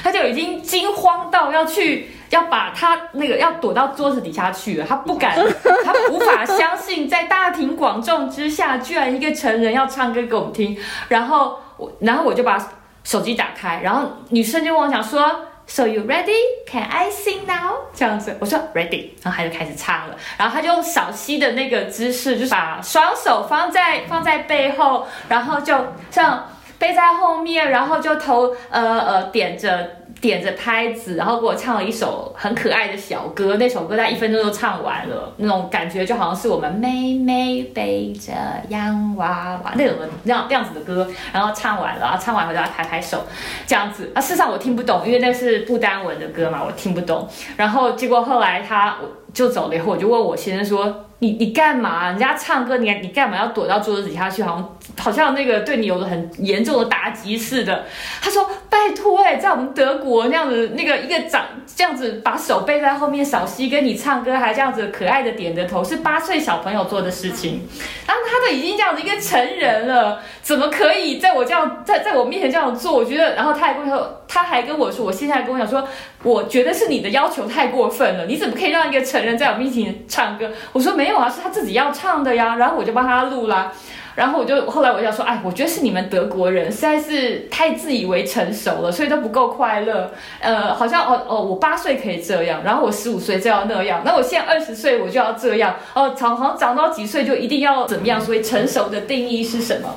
[0.03, 4.85] 他就已经惊慌到要去，要把他那个要躲到桌子底下去了。
[4.85, 5.35] 他不敢，
[5.83, 10.77] 他无法相信，在大庭广众之下，居然一个成人要唱歌给我们听。
[11.07, 12.57] 然后我，然后我就把
[13.03, 15.47] 手机打开，然后女生就跟我讲说。
[15.67, 16.35] So you ready?
[16.67, 17.75] Can I sing now?
[17.93, 20.17] 这样子，我说 ready，然后他就开始唱了。
[20.37, 25.73] 然后他就用小溪的那个姿势，就是把双手放在放在背后，然后就
[26.09, 26.45] 像
[26.81, 29.87] 背在后面，然后就头呃呃点着
[30.19, 33.57] 点着拍子，然后给我唱了一首很可爱的小歌。
[33.57, 38.31] 那首歌在一分钟就唱完了，那种感觉就好像是我们妹妹背着
[38.69, 43.23] 洋娃娃那种那样那样子的歌，然后唱完了，然后唱完回来拍拍手，
[43.67, 44.11] 这样子。
[44.15, 47.27] 啊，事实上我听不懂，因为那是不丹文的歌嘛，我听不懂。
[47.55, 48.95] 然后结果后来他
[49.33, 51.05] 就走了以后，我就问我先生说。
[51.23, 52.07] 你你干嘛？
[52.09, 54.41] 人家唱歌，你你干嘛要躲到桌子底下去？
[54.41, 57.85] 好像好像那个对你有了很严重的打击似的。
[58.19, 67.67] 他说：“拜托哎，在我们德国那样子，那个一个长这样子把手背在后面小溪跟你唱歌，还这样子可爱的点着头，是八岁小朋友做的事情。
[68.07, 72.93] 然后他都已经这样子一个成人了，怎么可以在我这样在在我面前这样做？
[72.93, 75.85] 我觉得，然后他也跟我说，他还跟我说，我现在跟我讲说，
[76.23, 78.25] 我觉得是你的要求太过分了。
[78.27, 80.49] 你怎么可以让一个成人在我面前唱歌？
[80.71, 83.73] 我说没有啊。”是他自己要唱的呀，然后我就帮他录啦，
[84.15, 90.13] 然后我就后来我就说，哎，我觉得是你们德国人实在是太自以为成熟了，所以都不够快乐。
[90.39, 98.21] 呃，好像哦哦，我八岁可以这样，然后我十五岁就要那样，那我现在二十岁我就要这样，哦，长好像长到几岁就一定要怎么样？
[98.21, 99.89] 所以成熟的定义是什么？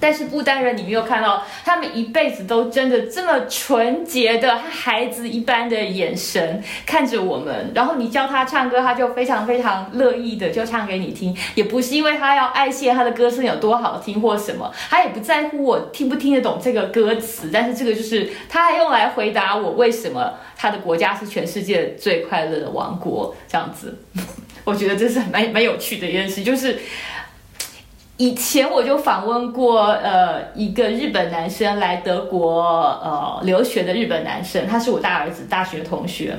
[0.00, 23.98] 但是不丹人，你没有看到他们一辈子都真的这么纯洁的孩子一般的眼神看着我们，然后你教他唱歌，他就非常非常乐意的就唱给你听，也不是因为他要爱谢他的歌声有多好听或什么，他也不在乎我听不听得懂这个歌词，但是这个就是他还用来回答我为什么他的国家是全世界最快乐的王国这样子，
[24.64, 26.78] 我觉得这是蛮蛮有趣的一件事，就是。
[28.20, 32.60] 以前我就访问过，呃，一个日本男生来德国
[33.02, 36.36] 呃留学的日本男生，他是我大儿子大学同学，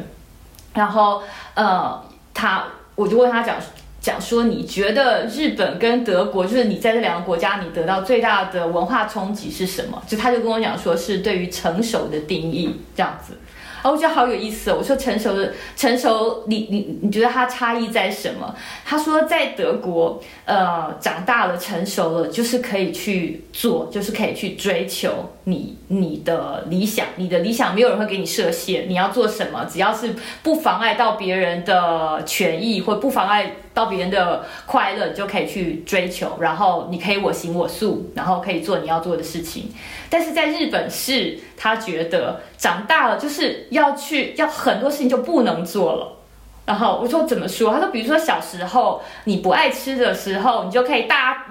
[0.76, 1.24] 然后
[1.56, 2.00] 呃
[2.36, 3.56] 他我就问他讲
[4.00, 10.00] 讲说，你觉得日本跟德国，就是你在这两个国家，你得到最大的文化冲击是什么？
[10.06, 13.34] 就他就跟我讲说，是对于成熟的定义这样子。
[13.84, 14.76] 哦，我觉得好有意思哦。
[14.80, 18.54] 我说成熟的成熟，你你你觉得它差异在什么？
[18.86, 27.06] 他说在德国，呃，长大了成熟了，就是可以去做，就是可以去追求你你的理想。
[27.16, 33.54] 你的理想没有人会给你设限，你要做什么，只要是不妨碍到别人的权益或不妨碍。
[33.74, 39.72] 到别人的快乐，你就可以去追求，然后你可以我行我素，然后可以做你要做的事情。
[40.10, 46.18] 但是在日本是，他觉得长大了就是要去，要很多事情就不能做了。
[46.72, 47.74] 然后我说怎么说？
[47.74, 51.46] 他说，比如说小时候你不爱吃的时候，你就可以大，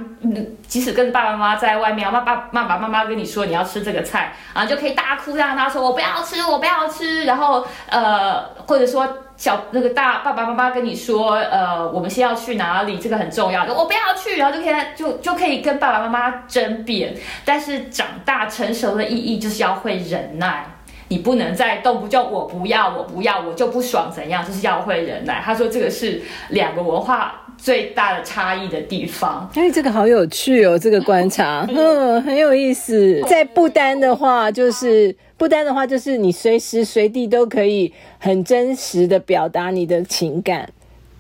[0.66, 7.26] 即使跟爸爸妈妈在外面，爸爸爸爸妈妈跟你说你要吃这个菜，然后就可以大哭，让他说我不要吃，我不要吃。
[7.26, 9.06] 然后呃，或者说
[9.37, 17.14] 小那个大爸爸妈妈跟你说，呃，我们先要去哪里，这个很重要，我不要去，然后就可以就就可以跟爸爸妈妈争辩。
[17.44, 20.64] 但是长大成熟的意义就是要会忍耐。
[21.11, 24.46] 你不能再动不就我不要，我不要，我就不爽，怎样？
[24.46, 25.42] 就是要会忍耐。
[25.44, 29.51] 他说这个是两个文化最大的差异的地方。
[29.57, 33.20] 哎，这个好有趣哦，这个观察，嗯，很有意思。
[33.27, 40.68] 在不丹的话，就是不丹的话，就是你随时随地都可以很真实的表达你的情感。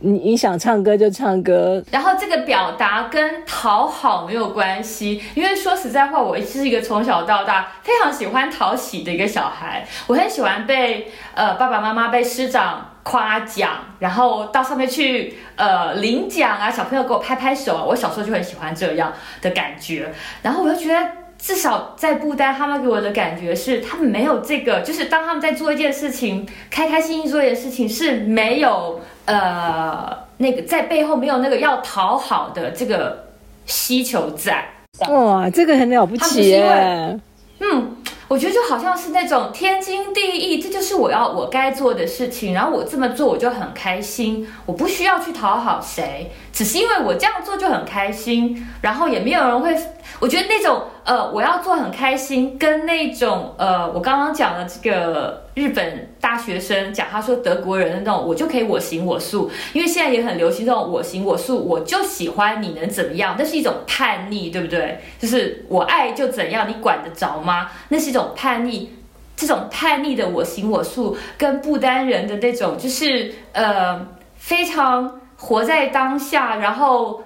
[0.02, 20.10] 你你想唱歌就唱歌，然后这个表达跟讨好没有关系，因为说实在话，我是一个从小到大非常喜欢讨喜的一个小孩，我很喜欢被呃爸爸妈妈被师长夸奖，然后到上面去呃领奖啊，小朋友给我拍拍手啊，我小时候就很喜欢这样的感觉，
[20.42, 21.06] 然后我就觉得
[21.40, 29.00] 至少在不丹，他们给我的感觉是他们没有这个，就是当他们在做一件事情，开开心心做一件事情是没有。
[29.26, 33.26] 呃，那个在背后没有那个要讨好的这个
[33.64, 34.68] 需求在，
[35.08, 37.16] 哇，这个很了不起耶。
[37.60, 49.76] 嗯，我觉得就好像是那种天经地义，这就是我要我该做的事情，然后我这么做我就很开心，我不需要去讨好谁，只是因为我这样做就很开心，然后也没有人会。
[50.20, 63.34] 我觉得那种呃，我要做很开心，跟那种呃，我刚刚讲的这个日本大学生讲，他说德国人的那种，我就可以我行我素，因为现在也很流行这种我行我素，我就喜欢你能怎么样？
[63.38, 65.00] 那是一种叛逆，对不对？
[65.18, 67.70] 就是我爱就怎样，你管得着吗？
[67.88, 68.90] 那是一种叛逆，
[69.34, 74.06] 这种叛逆的我行我素，跟不丹人的那种就是呃，
[74.36, 77.22] 非常活在当下，然后。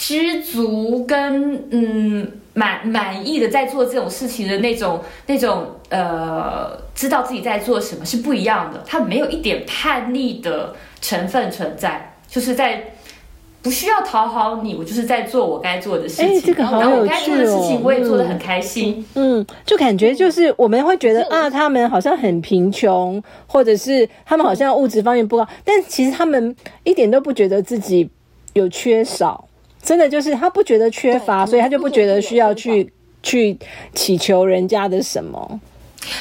[0.00, 12.92] 知足跟嗯满满意的在做这种事情的那种那种呃知道自己在做什么是不一样的，他没有一点叛逆的成分存在，就是在
[13.60, 16.26] 不不需要讨好你，我就是在做我该做的事情。
[16.26, 17.80] 哎，这个好有趣哦！
[17.84, 19.04] 我也做的很开心。
[19.14, 28.08] 嗯，就感觉就是我们会觉得啊，他们好像很贫穷，或者是他们好像物质方面不高，但其实他们一点都不觉得自己
[28.54, 29.44] 有缺少。
[29.82, 33.58] 真的就是他不觉得缺乏，所以他就不觉得需要去去
[33.94, 35.60] 祈求人家的什么。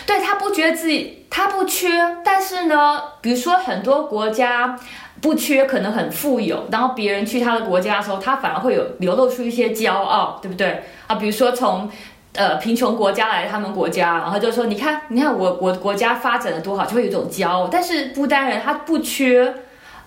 [0.06, 1.90] 对他不觉得自己他不缺，
[2.24, 4.78] 但是呢，比如说很多国家
[5.22, 11.16] 不缺，可能很富有，然后别人去他的国家的时候，他反而会有流露出一些骄傲，对不对啊？
[11.16, 11.90] 比如说从
[12.34, 17.68] 呃贫穷国家来他们国家，然后就说你看你看我我国家发展的多好，就会有一种骄傲。
[17.72, 19.54] 但是不丹人他不缺，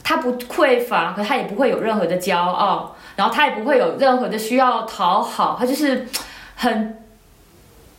[0.02, 2.96] 他不匮乏，可他也不会有任何的骄傲。
[3.16, 6.06] 然后他也不会有任何的需要讨好，他就是
[6.56, 6.98] 很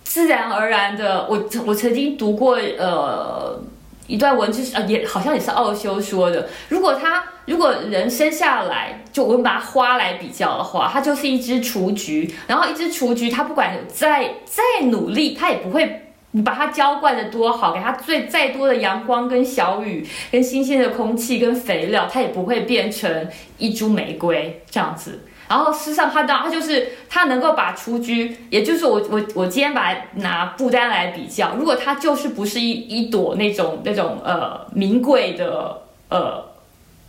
[0.03, 1.27] 自然而然的。
[1.29, 3.61] 我我曾经读过呃
[4.07, 6.49] 一段文字，呃也好像也是奥修说的。
[6.69, 12.33] 如果他如果人生下来，就我们把花来比较的话，它就是一只雏菊。
[12.47, 16.10] 然后一只雏菊，它不管再再努力，它也不会。
[16.31, 23.27] 你把它浇灌的多好，给它最再多的阳光跟小雨，跟新鲜的空气跟肥料，它也不会变成
[23.57, 25.21] 一株玫瑰这样子。
[25.49, 36.50] 然后事实上，它当它就是它能够把雏菊，也就是我我我今天把拿布丹来比较，如果它就是不是一一朵那种那种呃名贵的呃。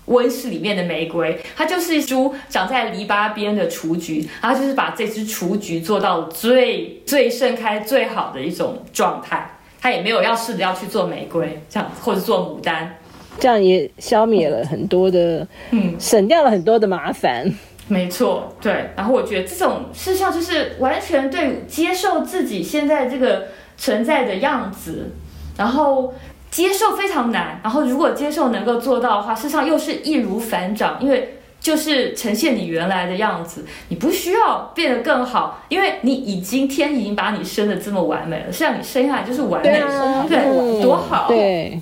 [0.07, 9.49] 温室里面的玫瑰，它就是一株长在篱笆边的雏菊，然后就是把这只雏菊做到最最盛开最好的一种状态。
[9.81, 12.97] 它也没有要试着要去做玫瑰这样，或者做牡丹，
[13.39, 17.53] 这样也消灭了很多的，嗯，省掉了很多的麻烦。
[17.89, 18.91] 没错，对。
[18.97, 25.13] 然后我觉得这种事实上就是完全对接受自己现在这个存在的样子，
[25.57, 26.13] 然后。
[26.53, 39.83] 接受非常难，然后如果接受能够做到的话，事实上又是易如反掌，因为就是呈现你原来的样子，你不需要变得更好，因为你已经天已经把你生的这么完美了，实际上你生下来就是完美，
[40.29, 41.81] 对，多好，对，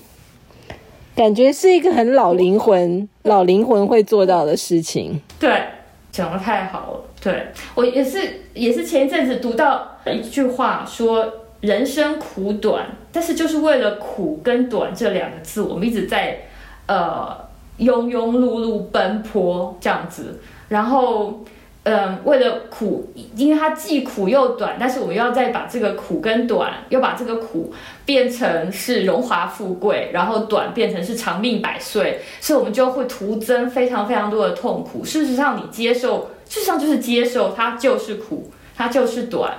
[1.16, 5.20] 感觉是一个很老灵魂、老灵魂会做到的事情。
[5.40, 5.64] 对，
[6.12, 11.28] 讲的太好了，对我也是，也是前一阵子读到一句话说。
[11.60, 16.38] 人生苦短，但是就是为了苦跟短这两个字，我们一直在
[16.86, 17.36] 呃
[17.78, 20.40] 庸庸碌碌奔波这样子。
[20.68, 21.40] 然后，
[21.82, 27.74] 嗯，为了苦，因为它既苦又短，但是我们要再把这个苦跟短，又把这个苦
[28.06, 35.04] 变成是荣华富贵，然后短变成是长命百岁，所以我们就会徒增非常非常多的痛苦。
[35.04, 39.52] 事实上，你接受，事实上就是接受，它就是苦，它就是短。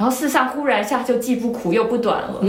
[0.00, 2.40] 然后世上忽然一下就既不苦又不短了。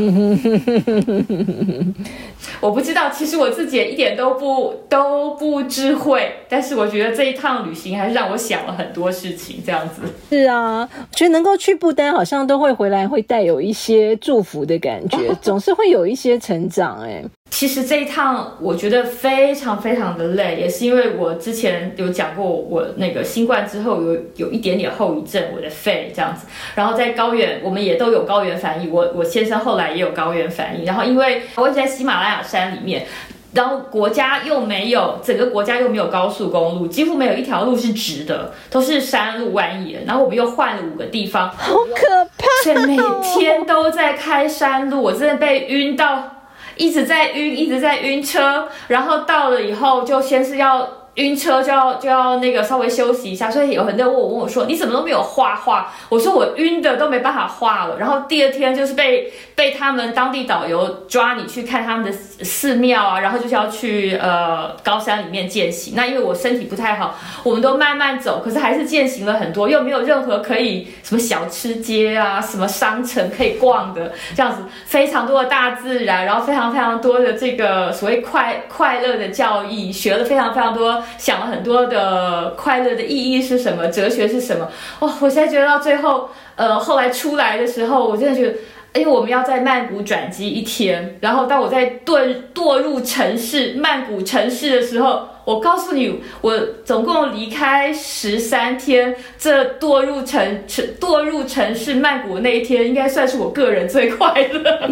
[2.62, 9.62] 我不知道，其实我自己也一点都不都不智慧，但是我觉得这一趟旅行还是让我想了很多事情。
[9.66, 17.00] 这样子是啊，我觉得能够去不丹，好像都会回来，会带有一些祝福的感觉， 总是会有一些成长。
[17.02, 17.24] 哎。
[17.50, 26.48] 其实这一趟我觉得非常非常的累，也是因为我之前有讲过，我那个新冠之后有有一点点后遗症，我的肺这样子。
[26.76, 30.86] 然后在高原，我们也都有高原反应，我我先生后来也有高原反应。
[30.86, 33.06] 然后因为我在喜马拉雅山里面，
[33.54, 40.06] 然后国家又没有整个国家又没有高速公路，几乎没有一条路是直的，都是山路蜿蜒。
[40.06, 42.46] 然后我们又换了五个地方，好可怕！
[42.64, 46.38] 所以每天都在开山路，我真的被晕到。
[46.76, 51.01] 一直在晕，一直在晕车，然后到了以后就先是要。
[51.16, 55.92] 晕车就要就要那个稍微休息一下，所以有很多人问我问我说你怎么都没有画画？
[56.08, 57.98] 我说我晕的都没办法画了。
[58.00, 65.96] 然后第二天就是被被他们当地导游抓你去看他们的寺庙啊，然后就是要去呃高山里面践行。
[65.98, 81.02] 那因为我身体不太好，我们都慢慢走，可是还是践行了很多，又没有任何可以什么小吃街啊，什么商城可以逛的这样子，非常多的大自然，然后非常非常多的这个所谓快快乐的教义，学了非常非常多。
[81.18, 84.70] 想了很多的快乐的意义是什么，哲学是什么？
[85.00, 85.14] 哇！
[85.22, 88.56] 我现在觉得到最后，呃，后来出来的时候，我真的觉得，
[89.00, 104.90] 因为我们要在曼谷转机一天，然后当我在堕堕入城市曼谷城市的时候，我告诉你，我总共离开十三天，这堕入城城堕入城市曼谷那一天，应该算是我个人最快乐，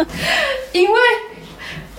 [0.72, 0.98] 因为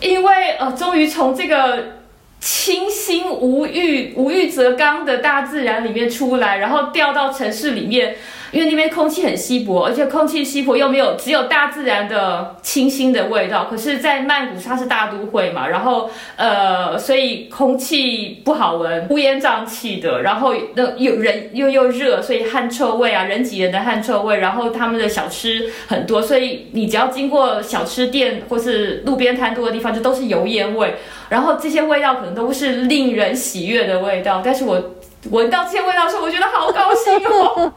[0.01, 2.00] 因为呃，终于从这个。
[2.41, 8.17] 清新无欲、无欲则刚的大自然里面出来，然后掉到城市里面。
[8.51, 13.67] 因为那边空气很稀薄，而且空气稀薄又没有只有大自然的清新的味道。
[13.69, 24.35] 可是，在曼谷它是大都会嘛，然后呃，所以空气不好闻，乌烟瘴气的，然后那又人又又热，所以汗臭味啊，人挤人的汗臭味。
[24.39, 30.95] 然后他们的小吃很多，所以你只要经过小吃店或是路边摊多的地方，就都是油烟味。
[31.31, 34.79] 然后这些味道可能都是令人喜悦的味道，但是我。
[35.29, 37.71] 闻到这些味道的时候，我觉得好高兴哦。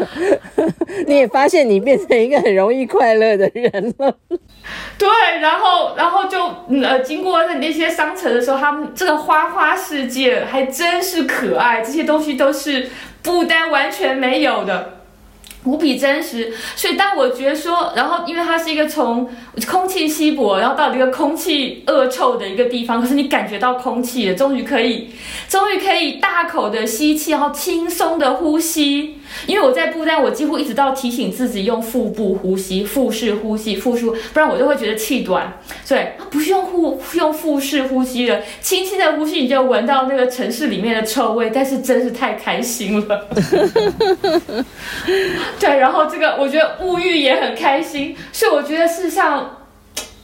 [1.06, 4.10] 你也发现你变成一个很容易快乐的人了。
[4.96, 5.06] 对，
[5.42, 6.42] 然后，然后就
[6.82, 12.88] 呃，经过那些商城的时候，他们这个花花世界还真是可爱，这些东西都是
[13.22, 14.99] 不丹完全没有的。
[15.64, 19.28] 无比真实，所以当我觉得说，然后因为它是一个从
[19.68, 25.10] 空气稀薄，然后到一个空气恶臭的一个地方，可是你感觉到空气了，终于可以，
[25.48, 29.19] 终于可以大口的吸气，然后轻松的呼吸。
[29.46, 35.52] 因为我在布袋，我几乎一直到提醒自己用腹部呼吸、腹式呼吸、腹式，不然我就会觉得气短。
[35.84, 36.00] 所以
[36.30, 41.50] 不是用腹用腹式呼吸了，轻轻的呼吸，你就闻到那个城市里面的臭味。
[41.52, 43.26] 但是真是太开心了。
[45.58, 49.58] 对，然后这个我觉得物欲也很开心，所以我觉得事实上，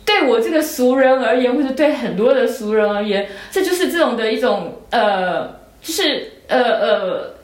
[0.04, 5.46] 对我这个俗人而言，或者对很多的俗人而言，这就是这种的一种呃，
[5.82, 7.35] 就是呃呃。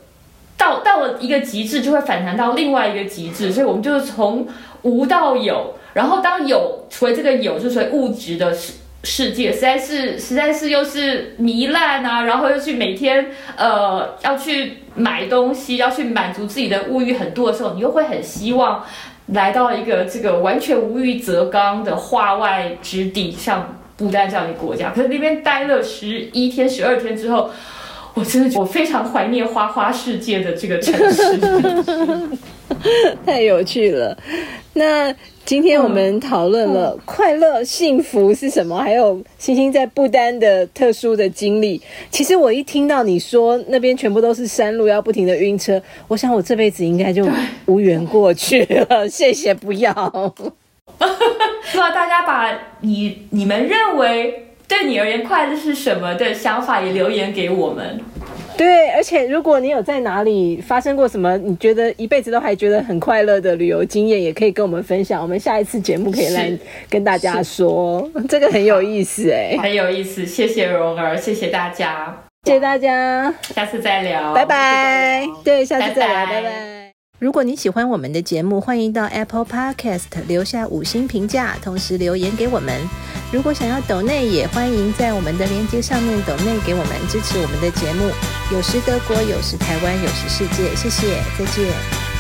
[0.57, 4.47] 到到了一个极致，就会反弹到另外一个极致，所以我们就是从
[4.83, 13.27] 无到有，然后当有除了这个有，就是物质的世世界，实在是实在是又是糜烂啊，然后又去每天
[13.57, 18.85] 呃要去买东西，要去满足自己的物欲很多的时候，你又会很希望
[19.27, 24.91] 来到一个这个完全无欲则刚的化外之地，像不丹这样的国家。
[24.95, 27.51] 可是那边待了十一天、十二天之后。
[28.15, 31.39] 我真的，我非常怀念花花世界的这个城市，
[33.25, 34.17] 太有趣了。
[34.75, 41.81] 那今天我们讨论了快乐、幸福是什么，还有星星在不丹的特殊的经历。
[42.11, 47.27] 其实我一听到你说那边全部都是山路，要不停的晕车，我想我这辈子应该就
[47.67, 49.09] 无缘过去了。
[49.09, 49.93] 谢谢，不要。
[51.65, 52.51] 希望大家把
[52.81, 54.49] 你你们认为。
[54.73, 58.01] 对你而言，快乐是什么的想法也留言给我们。
[58.57, 65.21] 对，而且如果你有在哪里发生过什么，你觉得一辈子都还觉得很快乐的旅游经验，也可以跟我们分享。
[65.21, 66.51] 我们下一次节目可以来
[66.89, 70.25] 跟大家说，这个很有意思哎，很有意思。
[70.25, 75.27] 谢谢蓉儿，谢谢大家，谢谢大家，下次再聊，拜拜。
[75.45, 76.82] 对，下次再聊，拜拜。
[77.23, 82.83] 如果你喜欢我们的节目，欢迎到 Apple Podcast 留下五星评价，同时留言给我们。
[83.33, 88.11] 如果想要抖内，也欢迎在我们的链接上面抖内给我们支持我们的节目。
[88.51, 90.75] 有时德国，有时台湾，有时世界。
[90.75, 92.12] 谢谢，再见。